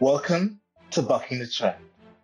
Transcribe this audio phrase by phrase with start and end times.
[0.00, 0.58] Welcome
[0.90, 1.76] to Bucking the Trend,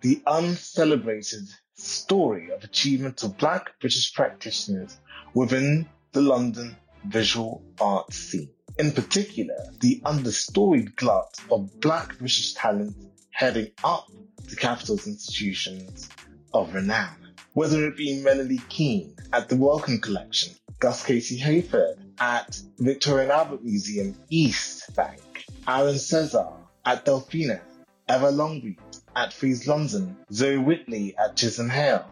[0.00, 4.96] the uncelebrated story of achievement of Black British practitioners
[5.34, 6.76] within the London
[7.06, 8.50] visual art scene.
[8.78, 12.94] In particular, the understoried glut of Black British talent
[13.32, 14.06] heading up
[14.48, 16.08] the capital's institutions
[16.54, 17.16] of renown.
[17.54, 23.64] Whether it be Melanie Keen at the Wellcome Collection, Gus Casely-Hayford at Victoria and Albert
[23.64, 27.60] Museum East Bank, Aaron Cezar at Delfina,
[28.08, 28.78] Eva Langret
[29.16, 32.06] at Frieze London, Zoe Whitley at Chisenhale,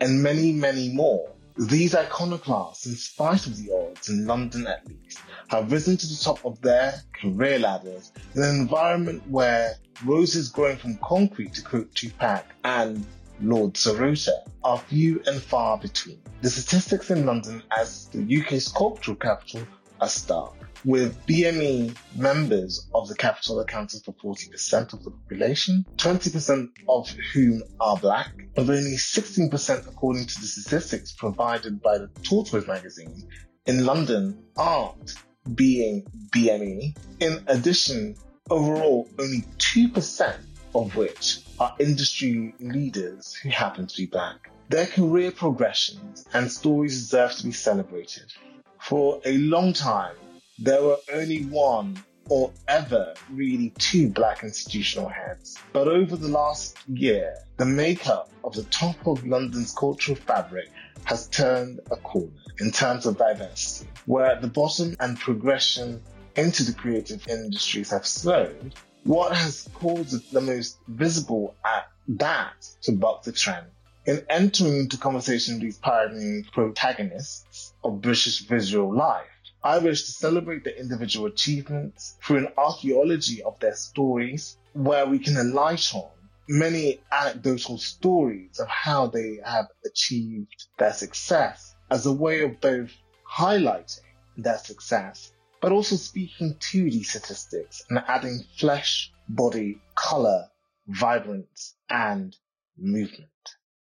[0.00, 1.30] and many, many more.
[1.56, 6.20] These iconoclasts, in spite of the odds, in London at least, have risen to the
[6.20, 11.94] top of their career ladders in an environment where roses growing from concrete, to quote
[11.94, 13.06] Tupac, and
[13.40, 14.32] Lord Sorota
[14.64, 16.20] are few and far between.
[16.40, 19.66] The statistics in London as the UK's cultural capital
[20.00, 20.54] are stark
[20.84, 27.62] with BME members of the capital accounting for 40% of the population, 20% of whom
[27.78, 33.28] are black, of only 16% according to the statistics provided by the Tortoise magazine.
[33.66, 35.14] In London, art
[35.54, 36.96] being BME.
[37.20, 38.16] In addition,
[38.48, 40.36] overall, only 2%
[40.74, 44.50] of which are industry leaders who happen to be black.
[44.70, 48.32] Their career progressions and stories deserve to be celebrated.
[48.80, 50.16] For a long time,
[50.58, 55.58] there were only one or ever really two black institutional heads.
[55.72, 60.70] But over the last year, the makeup of the top of London's cultural fabric
[61.04, 62.30] has turned a corner
[62.60, 66.02] in terms of diversity, where the bottom and progression
[66.36, 68.74] into the creative industries have slowed.
[69.04, 73.66] What has caused the most visible at that to buck the trend?
[74.06, 79.26] In entering into conversation with these pioneering protagonists of British visual life,
[79.64, 85.18] I wish to celebrate the individual achievements through an archaeology of their stories where we
[85.18, 86.02] can enlighten
[86.46, 92.92] many anecdotal stories of how they have achieved their success as a way of both
[93.26, 94.00] highlighting
[94.36, 100.46] their success, but also speaking to these statistics and adding flesh, body, color,
[100.88, 102.36] vibrance, and
[102.76, 103.30] movement.